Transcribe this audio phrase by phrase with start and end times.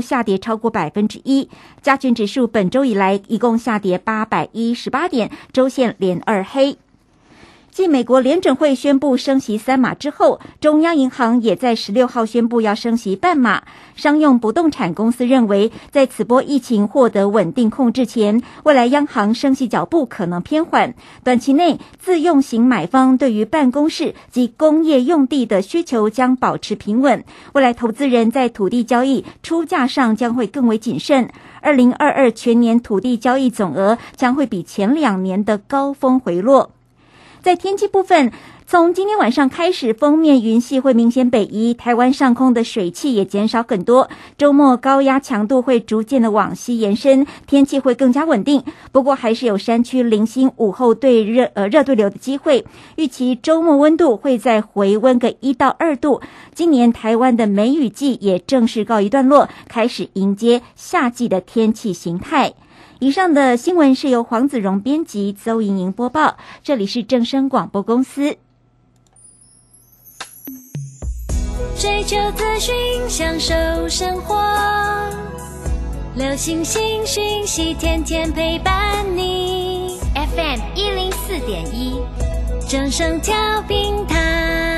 [0.00, 1.48] 下跌超过百分之一。
[1.82, 6.76] 加权指数本周以来一共下跌八百一十八点，周线连二黑。
[7.78, 13.62] 继美国联准会宣布升息三码之后，中央银行也在十六号宣布要升息半码。
[13.94, 20.92] 商用不动产公司认为，在此波疫情获得稳定控制前，未来央行升息脚步可能偏缓。
[21.22, 27.24] 短期内，自用型买方对于办公室及工业用地的需求将保持平稳。
[27.52, 31.30] 未来投资人在土地交易出价上将会更为谨慎。
[31.60, 36.72] 二零二二全年土地交易总额将会比前两年的高峰回落。
[37.42, 38.32] 在天气部分，
[38.66, 44.10] 从今天晚上开始，封面云系会明显北移，台湾上空的水汽也减少很多。
[44.36, 48.62] 周末高压强度会逐渐的往西延伸，天气会更加稳定。
[48.90, 52.66] 不过还是有山区零星午后对热呃热对流的机会。
[52.96, 56.20] 预期周末温度会再回温个一到二度。
[56.54, 62.52] 今年台湾的梅雨季也正式告一段落，开始迎接夏季的天气形态。
[63.00, 66.36] 以上的新闻是由黄子荣编辑，邹莹莹播报。
[66.64, 68.36] 这里是正声广播公司。
[71.78, 72.74] 追求资讯，
[73.08, 73.54] 享受
[73.88, 74.36] 生活，
[76.16, 80.00] 流星星讯息，天天陪伴你。
[80.14, 82.00] FM 一零四点一，
[82.68, 84.77] 正声调频台。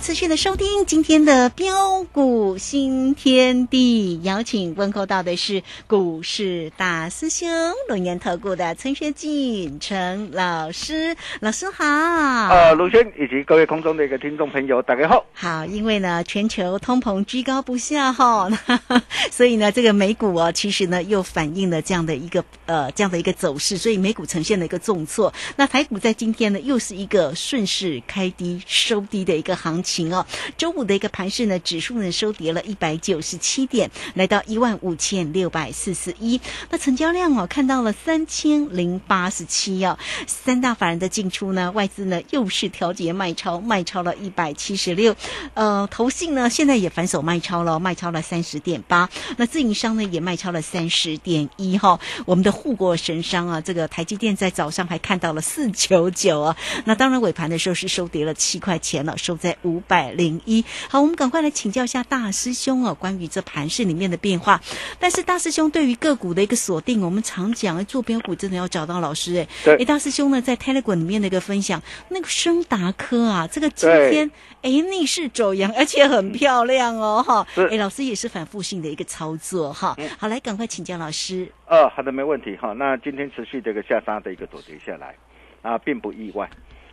[0.00, 7.48] 持续的收听今天的标股新天地，邀请问候到的是股市大师兄
[7.88, 11.84] 龙岩投顾的陈学进陈老师，老师好。
[11.84, 15.26] 呃，卢轩以及各位空中的一个听众朋友，大家好。
[15.32, 18.48] 好，因为呢，全球通膨居高不下哈，
[19.32, 25.34] 所以呢，这个美股哦，其实呢又反映了这样的一个呃这样的一个走势，所以美股呈现了一个重挫。
[25.56, 29.87] 那台股在今天呢，又是一个顺势开低收低的一个行情。
[29.88, 30.26] 情哦，
[30.58, 36.38] 周五的一个盘势呢，指数呢收跌了一百九十七点，来到一万五千六百四十一。
[36.68, 39.98] 那成交量哦，看到了三千零八十七哦。
[40.26, 45.16] 三大法人的进出呢，外资呢又是调节卖超，卖超了一百七十六。
[45.54, 49.08] 呃，投信呢现在也反手卖超了，卖超了三十点八。
[49.38, 51.98] 那自营商呢也卖超了三十点一哈。
[52.26, 56.56] 我们的护国神商啊，这个台积电在早上还看到了四九九啊。
[56.84, 59.77] 那当然尾盘的时候是收跌了七块钱了，收在五。
[59.86, 64.60] 百零一，好，我们赶快来请教一下大师兄哦，关于这盘市里面的变化。
[64.98, 69.48] 但是大师兄对于个股的一个锁定，我们常讲做标股真的要找到老师哎。
[69.64, 69.76] 对。
[69.76, 74.30] 哎，大师兄呢在 Telegram 里面的一个分享，那个升达科啊，这个今天
[74.62, 77.46] 哎逆势走阳，而且很漂亮哦哈。
[77.70, 79.96] 哎，老师也是反复性的一个操作哈。
[80.18, 81.50] 好，来赶快请教老师。
[81.66, 82.72] 呃，好的，没问题哈。
[82.72, 85.14] 那今天持续这个下杀的一个走跌下来
[85.62, 86.48] 啊，并不意外。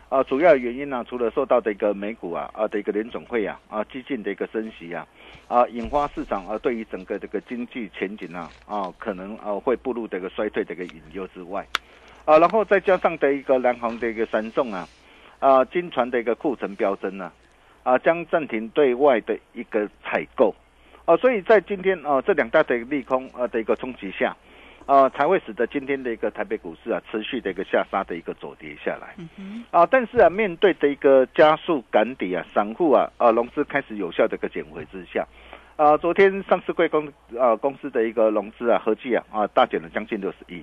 [0.08, 5.04] 啊，主要原因呢，除了受到的一个美股啊啊的一个联总会啊啊激进的一个升息啊
[5.48, 11.66] 啊引发市场啊对于整个这个经济前景啊啊可能啊会步入这个衰退的一个隐忧之外，
[12.24, 14.88] 啊，然后再加上的一个南航的一个三重啊
[15.40, 17.32] 啊金船的一个库存飙升呢
[17.82, 20.54] 啊将暂停对外的一个采购
[21.04, 24.36] 啊，所以在今天啊这两大的利空啊的一个冲击下。
[24.86, 29.14] 啊，才会使得今天的一个台北股市啊，持续的一个下杀的一个走跌下来。
[29.72, 35.26] 啊，但是啊，面对的一个加速赶底啊，散户啊，呃，融资开始有效的一个减回之下，
[35.74, 37.06] 啊，昨天上市贵公
[37.36, 40.62] 啊公司的一个融资啊，合计啊啊大减了将近六十亿，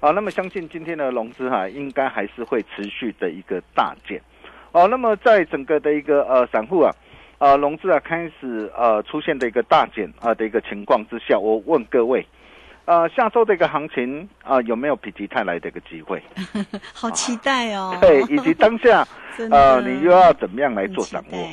[0.00, 4.20] 啊，那么相信今天的融资哈、应该还是会持续的一个大减，
[4.72, 6.92] 哦、那么在整个的一个呃散户啊。
[7.38, 12.22] 啊，融资啊开始呃出现的一个大减啊的一个情况之下，我问各位，
[12.86, 16.22] 呃，下周的一个行情啊有没有否极泰来的一个机会？
[16.92, 17.96] 好期待哦。
[18.02, 19.06] 对，以及当下
[19.50, 21.48] 呃你又要怎么样来做掌握？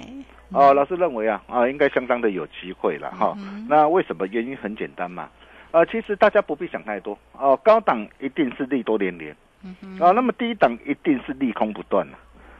[0.51, 3.33] 哦，老师认为啊，啊，应该相当的有机会了哈。
[3.38, 4.25] 嗯那为什么？
[4.27, 5.29] 原因很简单嘛。
[5.71, 12.18] 呃，其实大家不必想太多哦、高档一定是利多连连，嗯啊、那么低档一定是利空不断了。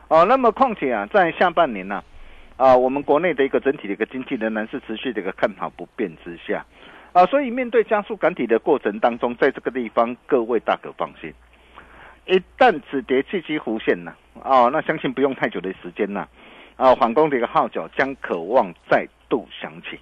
[0.10, 2.04] 哦、那么况且啊，在下半年呢、
[2.58, 6.66] 啊，我们国内的一个整体的一个经济仍然是持续的一个看好不变之下，
[7.18, 11.34] 啊，所以面对加速赶底的过程当中，在这个地方各位大可放心，
[12.28, 16.28] 一旦止跌契机弧现呢，啊，那相信不用太久的时间呐，
[16.76, 20.00] 啊，反攻的一个号角将渴望再度响起。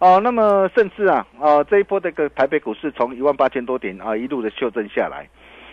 [0.00, 5.28] 哦、那么甚至啊，啊，这一波这个台北股市从一万八千多点啊一路的修正下来，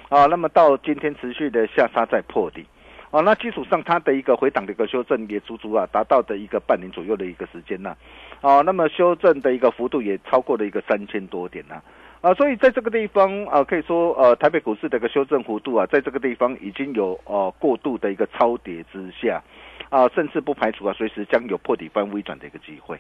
[0.10, 2.64] 啊，那么到今天持续的下杀在破底，
[3.10, 7.98] 哦、那基础上它的一个回档的一个修正也足足啊达到的一个半年左右的一个时间呐、
[8.42, 11.82] 哦、那么修正的一个幅度也超过了一个三千多点呐、
[12.22, 19.44] 啊，所以在这个地方啊，可以说呃，台北股市的一个修正幅度啊，在这个地方已经有呃过度的一个超跌之下，
[19.90, 22.98] 啊，甚至不排除啊，随时将有破底翻微转的一个机会。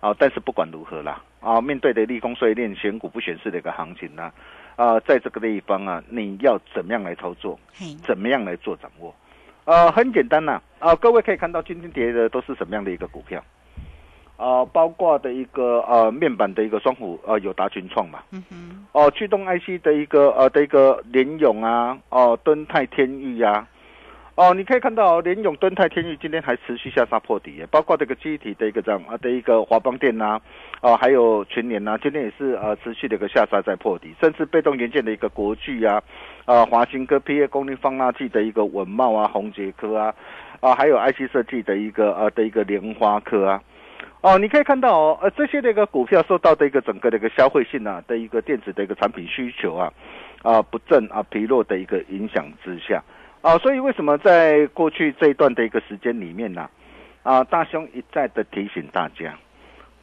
[0.00, 4.32] 啊，但是不管如何啦，啊，面对的利空碎链、选股不选市的一个行情呢，
[4.74, 7.60] 啊，在这个地方啊，你要怎么样来操作？
[8.02, 9.14] 怎么样来做掌握？
[9.66, 13.44] 呃，很简单呐、啊，各位可以看到今天跌的都是什么样的一个股票？
[14.40, 23.68] 啊，包括的一个呃面板的一个双虎呃有达群创嘛，嗯哼，哦、驱动 IC 的一个呃的一个联咏啊，哦、敦泰天域啊，
[24.36, 30.40] 哦，你可以看到哦联咏、敦泰、天域今天还持续下杀破底耶，包括这个机体的一个这样啊的一个华邦电呐、
[30.80, 36.02] 啊，还有群联呐、今天也是呃持续的一个下杀在破底，甚至被动元件的一个国巨啊，
[36.46, 40.14] 啊华新科 PA 功率放大器的一个文茂啊、宏杰科啊，
[40.60, 43.62] 啊还有 IC 设计的一个呃的一个莲花科啊。
[44.22, 49.90] 哦，你可以看到哦，呃，这些的一个股票受到的一个整个的一个消费性啊的一个电子的一个产品需求啊，
[50.42, 53.02] 啊不振啊疲弱的一个影响之下，
[53.40, 56.68] 啊，所以为什么在过去这一段的一个时间里面呢、
[57.22, 59.34] 啊，大兄一再的提醒大家，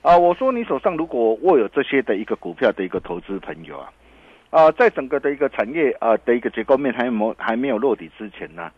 [0.02, 3.94] 啊，我说你手上如果握有这些的一个股票的一个投资朋友啊，
[4.50, 8.72] 啊，在整个的一个产业啊的一个结构面还没还没有落底之前呢，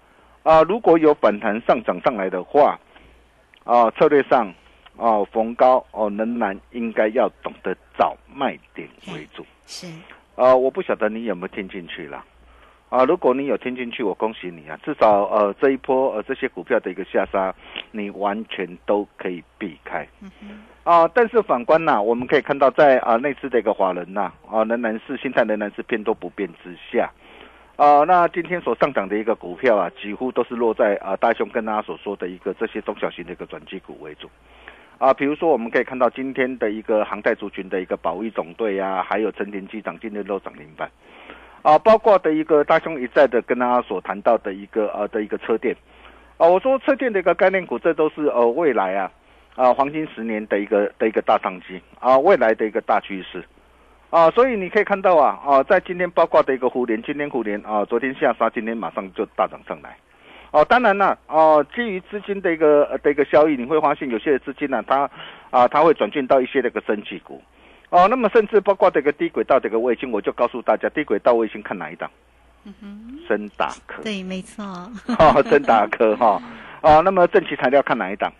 [0.44, 2.78] 啊，如果有反弹上涨上来的话，
[3.64, 4.54] 啊，策略上。
[5.00, 9.46] 哦，逢高哦，仍然应该要懂得找卖点为主。
[9.66, 9.88] 是，
[10.36, 12.24] 呃，我不晓得你有没有听进去了。
[12.90, 14.78] 啊，如果你有听进去，我恭喜你啊！
[14.84, 17.54] 至少呃这一波呃这些股票的一个下杀，
[17.92, 20.08] 你完全都可以避开。
[20.22, 27.12] 嗯哼，啊，但是反观呐、我们可以看到在啊内资的一个华人呐、啊，仍然是心态仍然是偏多不变之下。
[27.76, 34.28] 啊，那今天所上涨的一个股票啊，几乎都是落在啊大雄跟大家所说的一个这些中小型的一个转机股为主。
[35.00, 40.92] 啊，比如说我们可以看到今天的一个航太族群的一个保卫总队啊，还有成田机长今天都涨停板，
[41.62, 45.74] 啊，包括的一个大兄一再的跟大家所谈到的一个呃的一个车电，
[46.38, 49.10] 啊，我说车电的一个概念股，这都是呃未来啊
[49.56, 53.42] 啊黄金十年的一个的一个大商机啊，未来的一个大趋势。
[54.10, 59.96] 啊，所以你可以看到啊，啊，在今天包括的一个互联，今天互联啊，昨天下杀，今天马上就大涨上来。
[60.52, 65.10] 哦，当然了，哦，基于资金的一个呃的一个效益，你会发现有些的资金呢、它
[65.52, 67.42] 啊，它会转进到一些那个升级股。
[67.90, 72.10] 哦，那么甚至包括这个低轨道这个卫星，我就告诉大家，低轨道卫星看哪一档？
[72.66, 74.02] 嗯哼，深达科。
[74.04, 74.64] 对，没错，
[75.20, 76.42] 哦，深达科 哈。
[76.82, 78.32] 啊，那么正奇材料看哪一档？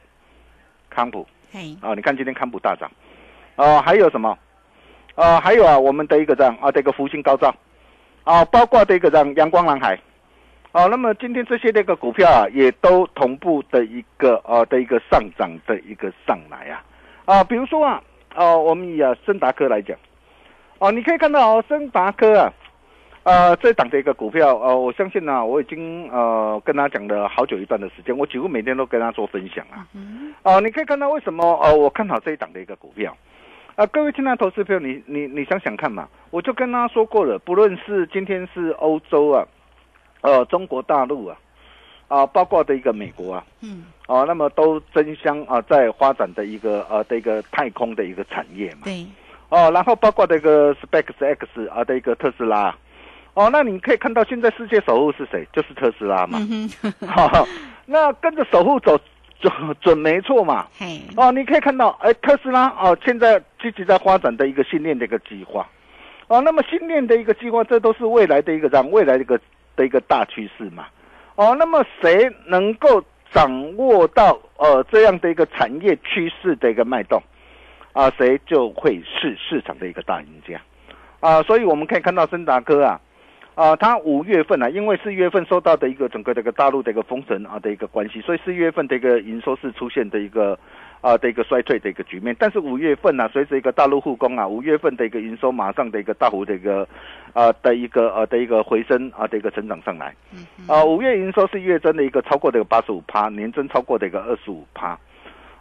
[0.90, 1.28] 康普。
[1.52, 2.90] 嘿，啊，你看今天康普大涨。
[3.56, 4.38] 哦，还有什么？
[5.16, 7.54] 哦，还有啊，我们的一个这样啊，这个福星高照。
[8.24, 10.00] 啊，包括这个这样阳光蓝海。
[10.72, 16.84] 啊，那么今天这些那个股票啊，也都同步的一个呃的一个上涨的一个上来啊。
[17.26, 18.02] 啊，比如说啊，
[18.36, 19.98] 哦、我们以啊森达科来讲，
[20.78, 22.54] 哦、你可以看到哦，森达科啊，
[23.24, 33.16] 呃，这档的一个股票，呃，我相信呢、我已经呃跟他讲了好久一段的时间，我几乎每天都跟他做分享啊，嗯，哦、你可以看到为什么呃我看好这一档的一个股票。
[33.76, 39.48] 啊、各位听到投资朋友，你你你想想看嘛，我就跟他说过了，不论是今天是欧洲啊，
[40.22, 41.38] 呃，中国大陆啊，
[42.08, 49.06] 啊、包括的一个美国啊，嗯，啊、那么都争相啊、在发展的一个呃的一个太空的一个产业嘛，对，
[49.50, 52.76] 哦，然后包括这个 SpaceX 啊的一个特斯拉，
[53.34, 55.48] 哦，那你可以看到现在世界首富是谁？
[55.54, 56.40] 就是特斯拉嘛。
[56.50, 56.70] 嗯
[57.92, 59.00] 那跟着首富走，
[59.40, 60.68] 准准没错嘛。
[60.78, 65.68] 嘿，哦，你可以看到，哎，特斯拉哦，现在积极在发展的一个训练的一个计划，
[66.28, 69.40] 哦，那么训练的一个计划，这都是未来的一个让未来的一个
[69.80, 70.88] 的一个大趋势嘛。
[71.36, 77.24] 哦，那么谁能够掌握到呃这样的一个产业趋势的一个脉动，
[77.94, 80.60] 啊，谁就会是市场的一个大赢家，
[81.22, 83.00] 啊，所以我们可以看到森达科啊。
[83.56, 90.58] 啊，它五月份啊，因为四月份受到的一个整个这个大陆的一个封城啊的一个关系，所以四月份的一个营收是出现的一个
[91.02, 92.36] 啊的一个衰退的一个局面。
[92.40, 96.88] 但是五月份呢，随着一个大陆复工啊，五月份的一个营收马上的一个大幅的一个
[97.34, 100.14] 啊的一个呃的一个回升啊的一个成长上来。
[100.68, 104.98] 啊，五月营收是月增的一个超过的一个八十五趴，年增超过的一个二十五趴。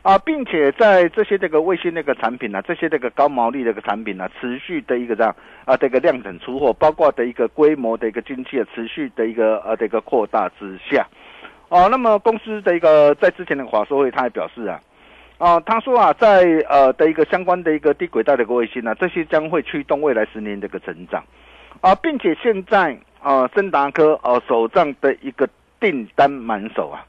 [0.02, 5.34] 啊，并且在这些这个卫星那个产品呢，这些这个高毛利的一个产品呢，持续的一个这样
[5.66, 11.06] 啊，这个量产出货，包括的一个规模的一个经济持续的一个呃的一个扩大之下，
[11.68, 14.80] 哦，那么公司的一个在之前的华硕会，他也表示啊，
[15.38, 21.24] 哦，他说啊，在呃的一个相关的一个低轨道的一个卫星呢，这些将会驱动未来十年的一个成长，
[21.80, 27.04] 啊，并且现在啊，森达科哦手上的一个订单满手啊。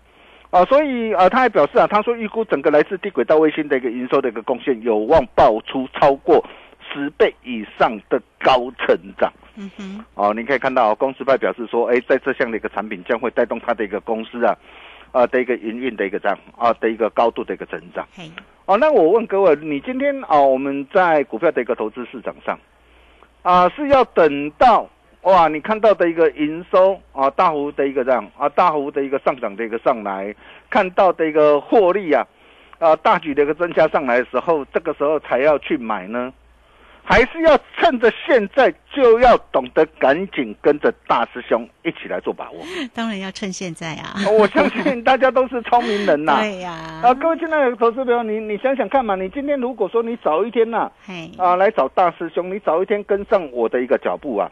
[0.52, 6.44] 啊，所以啊，他还表示啊，他说预估整个来自低轨道卫星的一个营收的一个贡献，有望爆出超过
[6.92, 9.32] 十倍以上的高成长。
[9.56, 14.58] 嗯哼，哦，你可以看到公司派表示说，哎，在这项的一个产品将会带动它的一个公司啊，
[15.12, 18.08] 啊的一个营运的一个这样啊的一个高度的一个增长。
[18.66, 22.60] 哦，那我问各位，你今天啊，我们在股票的一个投资市场上
[23.42, 24.88] 啊，是要等到？
[25.24, 30.34] 哇，你看到的一个营收啊，大幅的一个这样啊，大幅的一个上涨的一个上来，
[30.70, 32.26] 看到的一个获利啊，
[32.78, 36.32] 啊，大举的一个增加上来的时候，这个时候才要去买呢，
[37.10, 42.60] 还是要趁着现在就要懂得赶紧跟着大师兄一起来做把握？
[42.94, 44.14] 当然要趁现在啊！
[44.40, 46.38] 我相信大家都是聪明人呐。
[46.46, 46.72] 对呀。
[47.02, 50.92] 啊，各位亲爱的投资朋友，你你想想看嘛，你今天如果说你早一天呐，
[51.40, 54.48] 啊，来找大师兄，你早一天跟上我的一个脚步啊。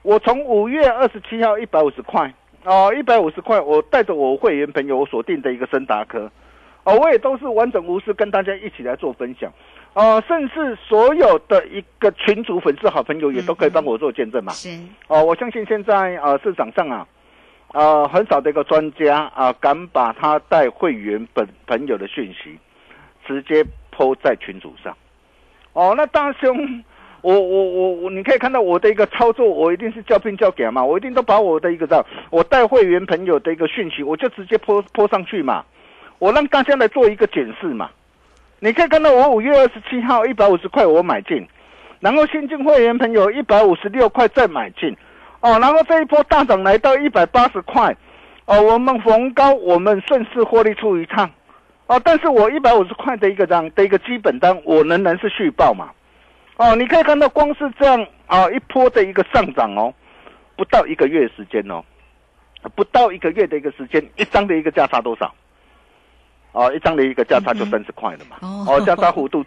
[0.00, 2.32] 我从五月二十七号一百五十块
[2.64, 6.30] 哦，一百五十块，我带着我会员朋友我锁定的一个森达科，
[6.84, 9.52] 哦，我也都是完整无私跟大家一起来做分享，
[9.98, 14.52] 哦，甚至所有的一个群主粉丝好朋友也都可以帮我做见证嘛。
[14.52, 14.68] 是
[15.08, 17.04] 哦，我相信现在啊市场上啊，
[17.72, 22.56] 啊很少的一个专家啊敢把他带会员本朋友的讯息
[23.26, 24.96] 直接抛在群主上，
[25.72, 26.84] 哦，那大兄。
[27.20, 32.00] 我我我我，你可以看到我的一个操作，我一定是叫拼叫给嘛，我一定都把我的一个样，
[32.30, 35.64] 我带会员朋友的一个讯息，我就直接泼泼上去嘛，
[36.20, 37.90] 我让大家来做一个检视嘛。
[38.60, 41.46] 你可以看到我五月二十七号一百五十块我买进，
[42.00, 44.96] 然后新进会员朋友一百五十六块再买进，
[45.40, 47.96] 哦，然后这一波大涨来到一百八十块，
[48.46, 51.30] 哦，我们逢高我们顺势获利出一趟，
[51.86, 55.90] 哦，但是我一百五十块的一个样的一个基本单，我仍然是续报嘛。
[56.56, 59.94] 哦，你可以看到，光是这样啊一波的一个上涨哦，
[60.56, 61.80] 不到一个月时间哦，
[62.74, 65.32] 不到一个月的一个时间，一张的一个价差多少？
[66.52, 68.36] 哦，一张的一个价差就三十块了嘛。
[68.40, 69.44] 哦，价差幅度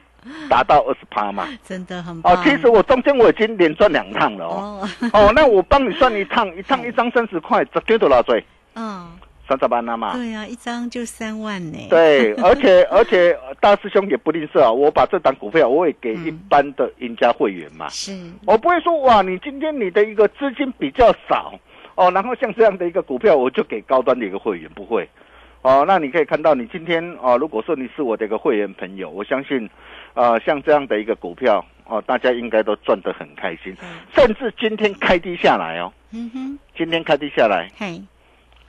[0.49, 1.47] 达到二十趴嘛。
[1.67, 2.33] 真的很棒。
[2.33, 4.89] 哦，其实我中间我已经连赚两趟了哦。
[5.13, 8.43] 哦，那我帮你算一趟，一 趟一张三十块，这多少岁？
[8.75, 9.07] 嗯。
[9.49, 10.13] 三十八了嘛？
[10.13, 11.77] 对呀，一张就三万呢。
[11.89, 17.89] 对， 而且而且大师兄也不吝啬啊，我把这档股票我会给一般的赢家会员嘛。
[17.89, 18.17] 是，
[18.47, 21.53] 我不会说哇，你今天你的一个资金比较少
[21.95, 25.09] 哦，然后像这样的一个股票，我就给高端的一个会员，不会。
[25.61, 29.69] 哦，那你可以看到，你今天哦，如果说你是我的一个会员朋友，我相信，
[30.15, 33.75] 呃，像这样的一个股票哦，大家应该都赚得很开心，
[34.15, 38.01] 甚至今天开低下来哦，嗯哼，今天开低下来，嘿，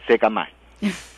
[0.07, 0.49] 谁敢买？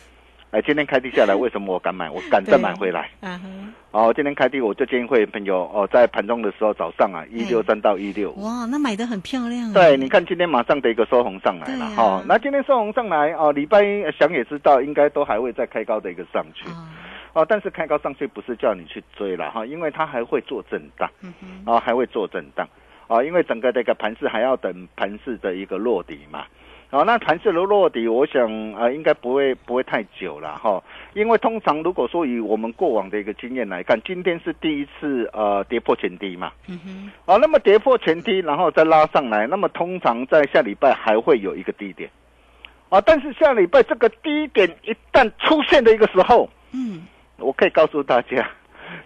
[0.55, 2.09] 哎，今天开低下来，为什么我敢买？
[2.09, 3.09] 我敢再买回来。
[3.19, 3.73] 嗯哼。
[3.91, 8.31] 哦，今天开低，我就建议会员朋友哦，在盘中的时候早上啊，一六三到一六。
[8.37, 9.73] 哇，那买的很漂亮。
[9.73, 12.23] 对，你看今天马上的一个收红上来了哈。
[12.25, 16.69] 那今天收红上来哦，礼拜一想也知道，应该都还会再开高的一个上去。
[17.33, 21.11] 哦，但是开高上去不是叫你去追了哈，因为它还会做震荡。
[21.19, 21.73] 嗯哼。
[21.73, 22.65] 啊，还会做震荡。
[23.07, 26.45] 啊，因为整个这个盘势还要等盘势的一个落底嘛。
[26.91, 30.81] 哦，那盘势的落底，我想呃，应该不会不会太久了哈。
[31.13, 36.51] 因为通常如果说以我们过往的一个经验来看，今天是第一次呃跌破前低嘛。
[36.67, 37.11] 嗯哼。
[37.25, 42.09] 哦，那么跌破前低，然后再拉上来，那么通常在下礼拜还会有一个低点。
[42.89, 47.05] 啊，但是下礼拜这个低点一旦出现的一个时候，嗯，
[47.37, 48.47] 我可以告诉大家。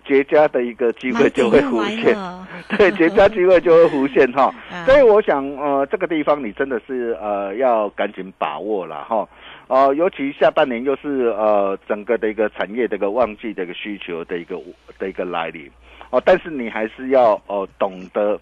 [0.04, 2.16] 绝佳的一个机会就会浮现，
[2.78, 4.54] 对， 绝佳机会就会浮现哈。
[4.86, 9.28] 所以我想，呃，这个地方你真的是呃要赶紧把握了哈。
[9.68, 14.60] 哦，尤其下半年又是呃整个的一个产业的一个旺季的一个需求的一个
[14.98, 15.70] 的一个来临，
[16.10, 18.40] 哦，但是你还是要哦懂得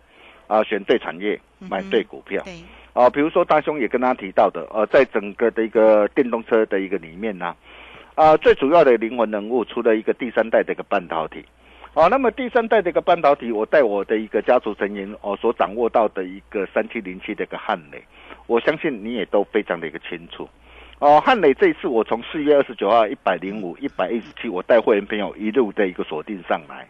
[0.48, 2.41] 啊选对产业，买对股票。
[2.46, 2.53] 对，
[2.94, 7.53] 啊，比如说大兄也跟他提到的，呃，在整个的一个电动车的一个里面呢、
[8.17, 11.45] 啊，最主要的灵魂人物，除了一个第三代的一个半导体，
[11.93, 18.03] 哦，那么第三代的一个半导体，我带我的一个家族成员哦所掌握到的一个三七零七的一个汉磊，
[18.47, 20.50] 我相信你也都非常的一个清楚。
[20.97, 26.88] 哦，汉磊这一次我从四月二十九号一百零五、一百一十七，我带会员朋友一路的一个锁定上来，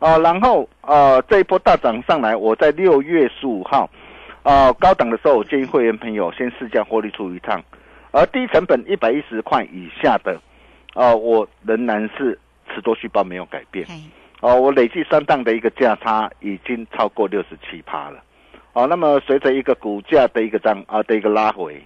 [0.00, 3.88] 啊，然后呃这一波大涨上来，我在六月十五号。
[4.42, 7.60] 啊、高档的时候，我建议会员朋友先试驾获利出一趟，
[8.12, 10.40] 而低成本一百一十块以下的，
[10.96, 12.38] 啊、我仍然是
[12.72, 13.86] 持多续报没有改变。
[13.86, 13.94] 嘿，
[14.40, 18.22] 哦，我累计三档的一个价差已经超过六十七趴了。
[18.72, 21.80] 哦，那么随着一个股价的一个涨啊的一个拉回，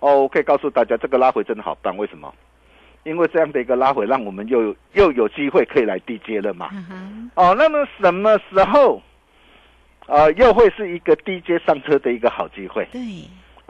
[0.00, 1.96] 哦，我可以告诉大家，这个拉回真的好棒。
[1.96, 2.34] 为什么？
[3.04, 6.70] 因为这样的一个拉回，让我们又有又有机会可以来低接了嘛。
[7.34, 9.02] 哦，那么什么时候，
[10.06, 12.86] 啊，又会是一个低阶上车的一个好机会？
[12.92, 13.00] 对，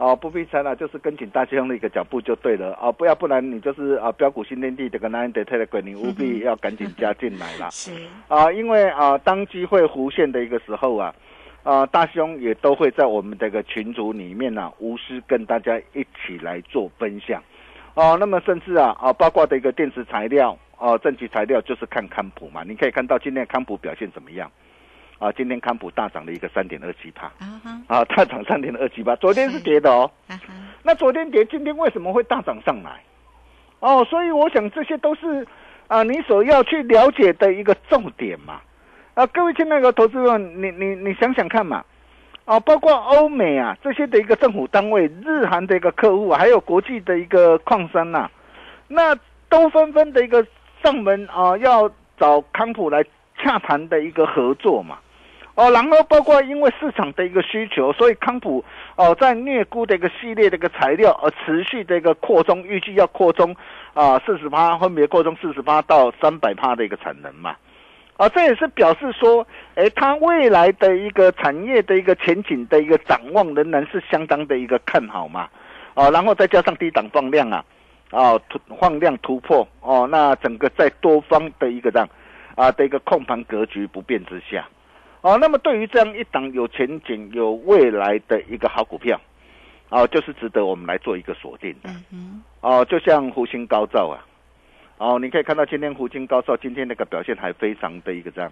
[0.03, 7.69] 哦，不必猜了，就是跟紧大兄的一个脚步就对了啊，不要不然你就是啊标股新天地这个 nine day 的鬼，你务必要赶紧加进来啦。
[7.71, 7.93] 是，
[8.27, 11.15] 啊，因为啊，当机会浮现的一个时候啊，
[11.63, 17.41] 啊，大兄也都会在我们这个群组里面呢、无私跟大家一起来做分享。
[17.93, 24.51] 哦、那么甚至啊啊，包括的一个电池材料哦、正极材料就是看康普嘛，你可以看到今天康普表现怎么样？
[25.23, 27.31] 啊，今天康普大涨了一个三点二七帕，
[27.87, 30.11] 啊大涨三点二七帕，昨天是跌的哦。
[30.81, 33.01] 那昨天跌，今天为什么会大涨上来？
[33.79, 35.47] 哦，所以我想这些都是
[35.87, 38.59] 啊、你所要去了解的一个重点嘛。
[39.13, 41.85] 啊，各位亲爱的投资者，你你你想想看嘛。
[42.43, 48.29] 啊，包括欧美啊这些的一个政府单位、日韩的一个客户，还有国际的一个矿山呐、
[48.89, 49.15] 那
[49.47, 50.45] 都纷纷的一个
[50.83, 53.01] 上门啊，要找康普来
[53.37, 54.97] 洽谈的一个合作嘛。
[55.55, 58.63] 哦，然后包括因为市场的一个需求，所以康普
[58.95, 63.55] 哦在镍钴的一个系列的一个材料，而持续的一个扩充，预计要扩充
[63.93, 67.55] 啊四十趴，分别扩充四十趴到三百趴的一个产能嘛。
[68.17, 75.49] 啊，这也是表示说，哎，它未来的一个产业的一个前景的一个展望仍然是相当的一个看好嘛。
[75.93, 77.63] 啊，然后再加上低档放量啊，
[78.09, 78.39] 啊
[78.79, 82.09] 放量突破哦，那整个在多方的一个这样
[82.55, 84.67] 啊的一个控盘格局不变之下，
[85.23, 89.17] 哦，那么对于这样一档有前景、有未来的一个好股票，
[89.87, 91.89] 哦，就是值得我们来做一个锁定的。
[92.11, 94.19] 嗯，哦，就像湖星高照啊，
[94.97, 98.51] 哦，你可以看到今天湖星高照今天那个表现还非常的一个这样，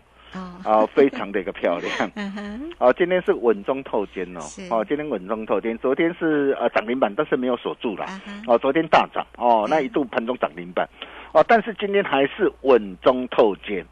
[0.63, 1.93] 哦，啊、非常的一个漂亮。
[2.15, 4.39] 嗯哼，哦，今天是稳中透尖哦。
[4.39, 8.05] 是，哦，今天稳中透尖，昨天是呃涨停板，但是没有锁住啦。
[8.05, 9.27] 啊哈，哦，昨天大涨。
[9.35, 10.87] 哦，那一度盘中涨停板，
[11.33, 13.85] 哦，但是今天还是稳中透尖。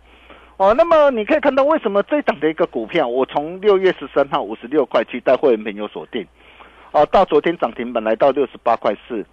[0.59, 6.27] 哦，那么你可以看到为什么这一档的一个股票，我从六月十三号五十六块七带会员朋友锁定，
[6.91, 9.25] 哦，到昨天涨停板来到六十八块四，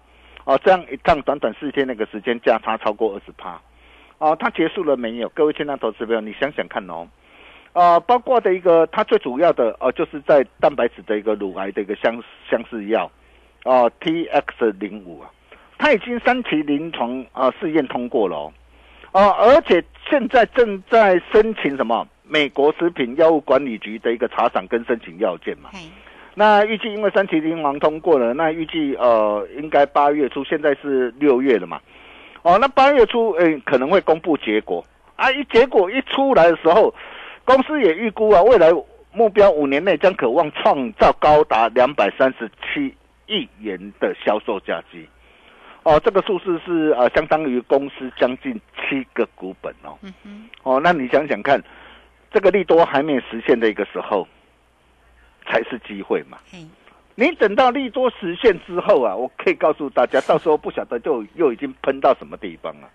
[0.45, 3.59] 哦，这样一趟短短四天那个时间价差超过二十趴，
[4.19, 5.27] 哦，它结束了没有？
[5.35, 7.05] 各位亲爱投资朋友，你想想看哦，
[7.73, 13.11] 呃，包括的一个它最主要的哦、就是在蛋白质的一个乳癌的一个相相似药，
[13.65, 15.29] 哦，TX 零五啊，
[15.77, 18.53] 它已经三期临床啊、试验通过了哦，
[19.11, 25.69] 哦，而且现在正在申请什么美国食品药物管理局的一个查赏跟申请要件嘛。
[26.35, 31.79] 那预计因为三期临床通过了，那预计呃应该八月初，现在是六月了嘛。
[32.43, 36.93] 哦，那八月初诶、可能会公布结果啊，一结果一出来的时候，
[37.43, 38.71] 公司也预估啊，未来
[39.11, 42.93] 目标五年内将渴望创造高达两百三十七
[43.25, 45.05] 亿元的销售价值。
[45.87, 49.97] 哦，这个数字是呃相当于公司将近七个股本哦。
[50.01, 51.63] 嗯哼，哦，那你想想看，
[52.29, 54.27] 这个利多还没有实现的一个时候，
[55.45, 56.39] 才是机会嘛。
[56.53, 56.69] 嗯，
[57.15, 62.89] 你等到利多实现之后啊，我可以告诉大家， 到时候不晓得就又已经喷到什么地方了。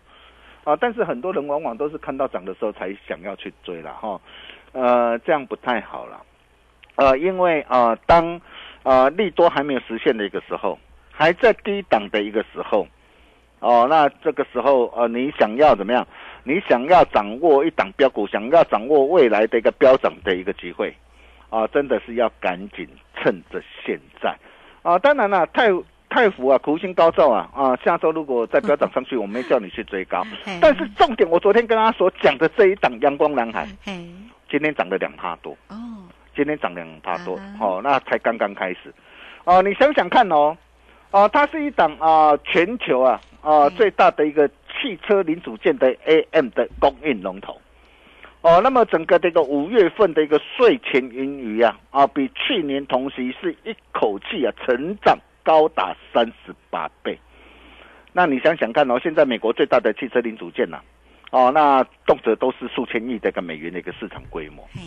[0.65, 4.21] 啊，但是很多人往往都是看到涨的时候才想要去追了哈，
[4.73, 6.23] 呃，这样不太好了。
[6.97, 8.39] 呃，因为啊、当
[8.83, 10.79] 呃利多还没有实现的一个时候，
[11.23, 12.85] 还在低档的一个时候，
[13.61, 16.05] 哦，那这个时候呃，你想要怎么样？
[16.43, 20.93] 你想要掌握一档标股，想要掌握未来的一个飙涨的一个机会，
[21.49, 24.37] 啊，真的是要赶紧趁着现在。
[24.83, 24.99] 啊！
[24.99, 25.69] 当然了，太
[26.09, 27.79] 太福啊，苦心高照啊啊！
[27.85, 30.27] 下周如果再飙涨上去，我没叫你去追高，
[30.61, 33.65] 但是重点，我昨天跟他所讲的这一档阳光蓝海，
[34.51, 35.77] 今天涨了两帕多，哦，
[36.35, 38.93] 今天涨两帕多啊，哦，那才刚刚开始，
[39.45, 40.57] 哦，你想想看哦，
[41.13, 47.61] 哦、它是一档啊、全球啊啊、最大的一个汽车零组件的 AM 的供应龙头。
[48.41, 57.17] 哦，那么整个这个五月份的一个税前盈余啊啊，比去年同期是一口气啊成长高达三十八倍。
[58.13, 60.81] 那你想想看哦，现在美国最大的汽车零组件呐、
[61.31, 64.67] 哦，那动辄都是数千亿的一个美元的一个市场规模。
[64.75, 64.81] 嘿，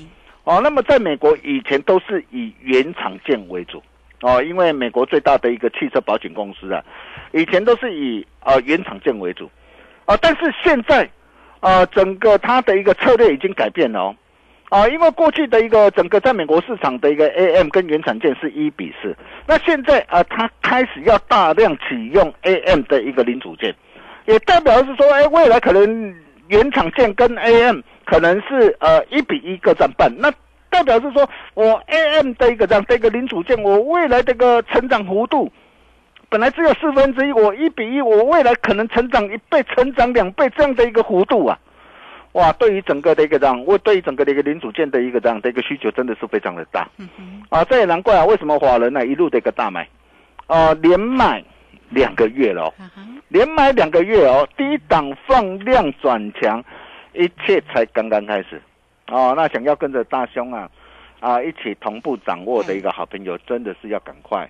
[0.44, 3.82] 哦，那么在美国以前都是以原厂件为主
[4.22, 6.84] 哦，因为美国最大的一个汽车保险公司啊，
[7.32, 9.50] 以前都是以呃原厂件为主。
[10.06, 11.10] 啊，但是现在
[11.60, 14.16] 呃整个它的一个策略已经改变了哦。
[14.70, 19.16] 啊，因为过去的一个整个在美国市场的一个 AM 跟原厂件是一比四，
[19.48, 23.74] 那现在啊，它开始要大量启用 AM 的一个零组件，
[24.26, 26.16] 也代表是说，哎，未来可能
[26.48, 30.32] 原厂件跟 AM 可能是呃一比一各占半，那
[30.76, 35.50] 代表是说我 AM 的一个这样的一个零组件，我未来这个成长幅度
[36.28, 41.58] 本来只有四分之一，我一比一，我未来可能成长一倍、成长两倍这样的一个幅度啊。
[42.34, 47.08] 哇，对于整个的一个这样，我对于整个的一个零组件的一个这样的一个需求真的是非常的大，嗯，
[47.48, 49.88] 啊，这也难怪啊，为什么华人呢一路的一个大买，
[50.48, 51.42] 啊，连买
[51.90, 52.74] 两个月了、
[53.30, 56.62] 连买两个月哦，低档放量转强，
[57.14, 58.62] 一切才刚刚开始，
[59.08, 60.70] 哦，那想要跟着大兄啊，
[61.20, 64.50] 啊一起同步掌握的一个好朋友，真的是要赶快。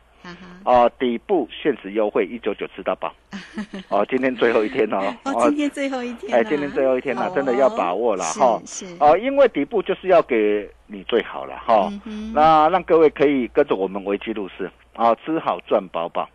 [0.64, 3.14] 哦，底部限时优惠一九九吃到饱，
[3.90, 7.32] 哦，今天最后一天哦，哦，今天最后一天了，哎，今天最后一天了，哦。
[7.36, 8.60] 真的要把握了哈。
[8.66, 8.88] 是。
[8.88, 11.92] 是，哦，因为底部就是要给你最好了哈。
[12.34, 16.28] 那让各位可以跟着我们维基入市啊，吃好赚饱饱。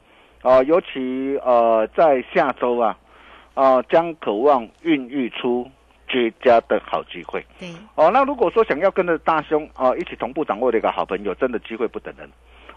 [0.42, 0.62] 啊。
[0.62, 2.96] 尤其呃，在下周啊
[3.54, 5.68] 啊，将渴望孕育出
[6.10, 8.10] 绝佳的好机会对，哦。
[8.12, 12.28] 那如果说想要跟着大兄啊一起同步掌握的一个好朋友，真的机会不等人。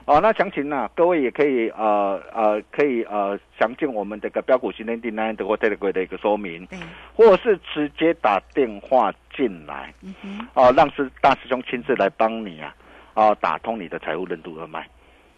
[0.05, 6.79] 哦，那详情呢、各位也可以呃呃可以呃详尽我们这个标股新天地 nine 的或 Telegram 的一个说明，嗯，
[7.15, 12.75] 或是直接打电话进来，嗯哼，哦，让师大师兄亲自来帮你啊，
[13.13, 14.85] 哦，打通你的财务任督二脉。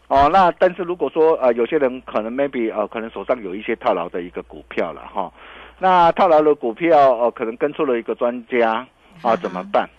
[0.08, 5.32] 哦，那但是如果说呃，有些人可能 maybe 呃，可能手上有一些套牢的一个股票了哈，
[5.80, 8.86] 那套牢的股票呃，可能跟错了一个专家
[9.22, 9.90] 啊， 怎么办？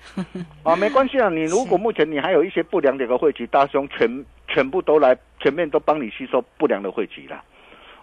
[0.62, 7.42] 啊，没关系啊，你如果目前你还有一些不良的一个汇集，大师兄全全部都来全面都帮你吸收不良的汇集了，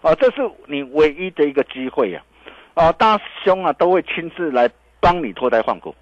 [0.02, 2.22] 啊，这是你唯一的一个机会呀、
[2.74, 5.94] 啊，大师兄啊都会亲自来帮你脱胎换骨。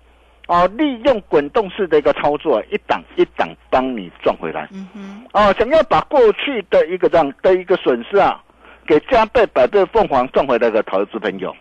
[0.49, 4.69] 哦，利用滚动式的一个操作，一档一档帮你赚回来。
[4.73, 8.43] 嗯哼，哦，想要把过去的一个这样的一个损失啊，
[8.87, 11.55] 给加倍百倍凤凰赚回来的投资朋友，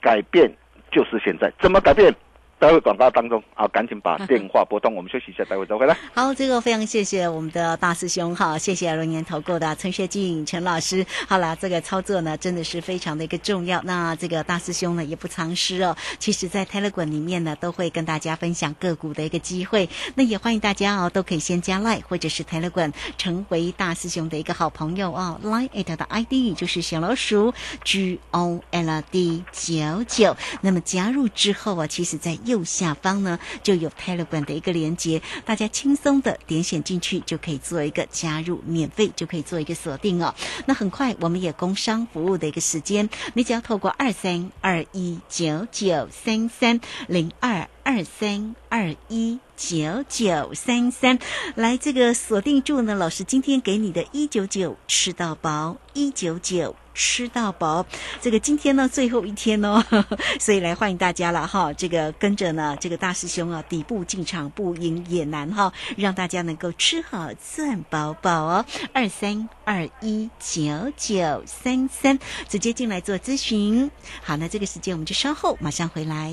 [0.00, 0.50] 改变
[0.90, 1.52] 就是现在。
[1.60, 2.14] 怎么改变？
[2.58, 5.96] 待会广告当中啊，赶紧把电话拨通，我们休息一下，待会再回来。
[6.12, 11.06] 好，这个非常谢谢我们的大师兄哈，谢谢龙岩投顾的陈学进陈老师。
[11.28, 13.80] 好了，这个操作呢真的是非常的一个重要。
[13.84, 19.88] 那这个大师兄呢也不藏私哦，其实在 Telegram 里面呢都会跟大家分享个股的一个机会。
[20.16, 25.38] 那也欢迎大家哦，都可以先加 Line 或者是 Telegram 成为大师兄的一个好朋友哦。
[25.44, 30.36] Line at 的 ID 就是小老鼠 G O L D 九九。
[30.60, 40.34] 那么加入之后啊，其实在右下方呢就有 Telegram 的一个连接，大家轻松的点选进去就可以做一个加入，免费就可以做一个锁定哦。
[40.66, 49.38] 那很快我们也工商服务的一个时间，你只要透过二三二一九九三三零二二三二一。
[49.58, 51.18] 九九三三，
[51.56, 57.84] 来这个锁定住呢，老师今天给你的一九九吃到饱，一九九吃到饱，
[58.20, 59.84] 这个今天呢最后一天哦，
[60.38, 72.16] 所以来欢迎大家了哈，这个跟着呢这个大师兄啊底部进场不赢也难哈，让大家能够吃好赚饱饱哦，二三二一九九三三，
[72.48, 73.90] 直接进来做咨询。
[74.22, 76.32] 好，那这个时间我们就稍后马上回来。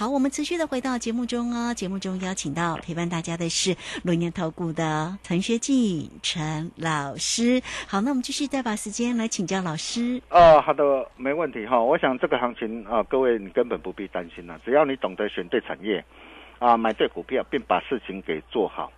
[0.00, 1.74] 好，我们持续的回到节目中哦。
[1.74, 7.60] 节目中邀请到陪伴大家的是轮年投顾的陈学进陈老师。
[7.86, 10.18] 好，那我们继续再把时间来请教老师。
[10.30, 11.78] 哦，好的，没问题哈。
[11.78, 16.02] 我想这个行情啊，各位你根本不必担心了，只要你懂得选对产业，
[16.58, 18.90] 啊，买对股票，并把事情给做好，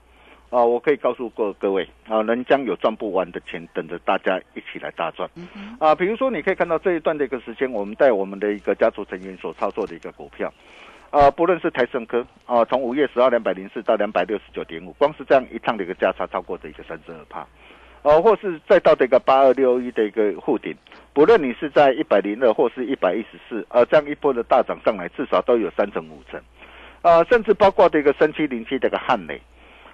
[0.51, 5.29] 啊，我可以告诉过各位啊，人将有赚不完的钱等着大家一起来大赚。
[5.81, 10.49] 啊，比如说你可以看到这一段的一个时间，我们带我们的一个家族成员所操作的一个股票。
[11.13, 17.47] 啊，不论是台盛科啊，从五月十号两百零四到两百六十九点五，光是这样一趟的一个价差超过的一个三十二帕，
[18.01, 20.75] 哦，或是再到这个八二六一的一个护顶，
[21.13, 26.41] 不论你是在一百零二或是一百一十四，呃，这样一波的大涨上来，至少都有三成五成，
[27.03, 29.39] 啊，甚至包括这个三七零七这个汉雷，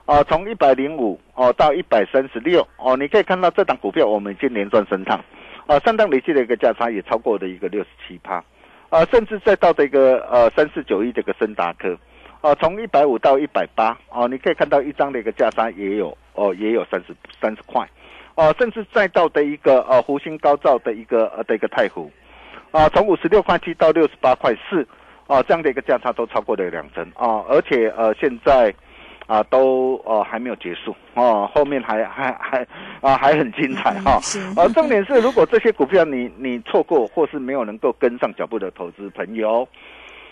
[0.06, 5.20] 啊，从一百零五哦到一百三十六哦，你可以看到这档股票我们已经连赚三趟，
[5.66, 8.44] 啊，三档累计的一个价差也超过的一个六十七帕。
[8.90, 11.96] 啊，甚至再到这个呃三四九一这个森达科，
[12.40, 17.86] 啊，从一百五到一百八，哦，你可以看到一张的一个价差也有哦，也有三十三十块，
[18.34, 22.10] 哦，甚至再到的一个呃湖星高照的一个呃的一个太湖，
[22.70, 24.86] 啊，从五十六块七到六十八块四，
[25.26, 28.74] 啊，这样的一个价差都超过了两成啊，而且呃现在。
[29.28, 32.66] 啊，都呃还没有结束哦，后面还还还
[33.02, 34.18] 啊还很精彩哈。
[34.56, 39.68] 呃，重点是如果这些股票你你错过或是没有能够跟上脚步的投资朋友，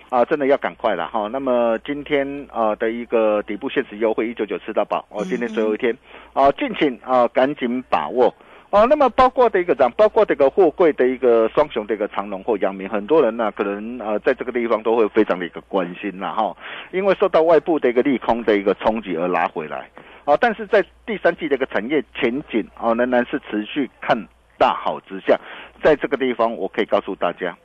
[0.08, 1.28] 啊，真的要赶快了哈。
[1.30, 5.94] 那么今天啊的一个底部限时优惠一九九吃到饱，哦，今天最后一天，
[6.32, 8.34] 啊，敬请啊赶紧把握。
[8.70, 16.54] 哦，那么包括的一个涨，包括这个货柜的一个双雄的一个长龙或阳明，很多人呢可能呃在这个地方都会非常的一个关心啦哈，
[16.90, 19.88] 因为受到外部的一个利空的一个冲击而拉回来，
[20.24, 24.18] 啊，但是在第三季的一个产业前景啊仍然是持续看
[24.58, 25.38] 大好之下，
[25.80, 27.56] 在这个地方我可以告诉大家，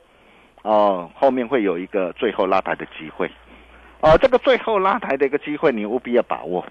[0.62, 3.28] 哦，后面会有一个最后拉抬的机会，
[4.00, 6.64] 啊，这个最后拉抬的一个机会你务必要把握。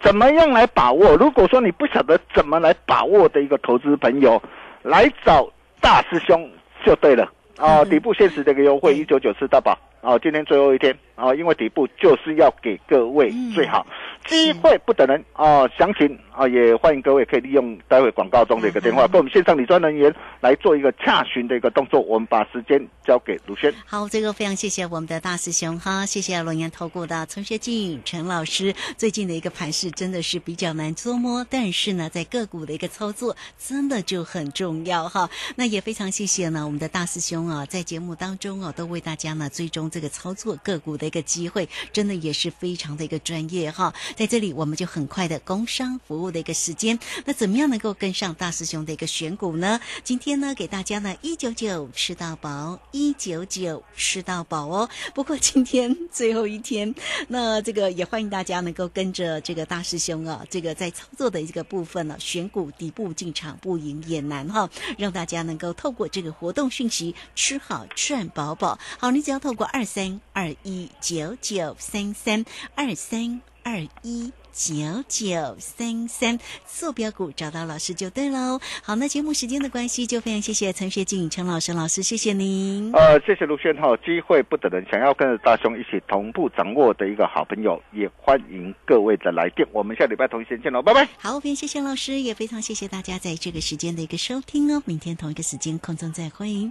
[0.00, 1.16] 怎么样来把握？
[1.16, 4.42] 如果说你不晓得怎么来把握的一个投资朋友，
[4.82, 5.48] 来找
[5.80, 6.50] 大师兄
[6.84, 7.84] 就对了啊！
[7.84, 13.86] 底部限时这个优惠一九九四大宝啊，今天最后一天啊，因为底部就是要给各位最好。
[14.26, 15.68] 机会不等人啊！
[15.76, 22.00] 详情啊，也欢迎各位可以利用待会广告中的一个电话，跟我们线上理专人员来做一个洽询的一个动作。
[22.00, 23.70] 我们把时间交给卢轩。
[23.84, 28.74] 好，这个非常谢谢我们的大师兄哈，谢谢龙岩投顾的陈学进陈老师。
[28.96, 35.28] 最近的一个盘势真的是比较难捉摸，但是呢，在个股的一个操作真的就很重要哈。
[35.56, 43.94] 那也非常谢谢呢，我们的大师兄啊，在节目当中啊，都为大家呢追踪这个操作个股的一个机会，真的也是非常的一个专业哈。
[44.16, 49.80] 在这里，我们就很快的工商服务的一个时间，那怎么样能够跟上大师兄的一个选股呢？
[50.02, 54.90] 今天呢，给大家呢一九九吃到饱，一九九吃到饱哦。
[55.14, 56.92] 不过今天最后一天，
[57.28, 68.76] 那这个也欢迎大家能够跟着这个大师兄啊，这个在操作的这个部分呢，选股底部进场不赢也难哈，让大家能够透过这个活动讯息吃好赚饱饱。
[68.98, 72.44] 好，你只要透过二三二一九九三三
[72.74, 74.32] 二三二一。
[74.56, 74.72] 九
[75.08, 78.60] 九三三坐标股找到老师就对喽。
[78.84, 82.92] 好，那节目时间的关系，就非常谢谢陈学静陈老师老师，谢谢您。
[82.92, 89.66] 呃，谢谢卢轩浩，机会不等人，想要跟着大雄一起同步掌握的一个好朋友，也欢迎各位的来电。
[89.72, 91.08] 我们下礼拜同一时间见喽，拜拜。
[91.18, 94.80] 好，非常谢谢老师，也非常谢谢大家在这个时间的一个收听哦。
[94.86, 96.70] 明天同一个时间空中再会。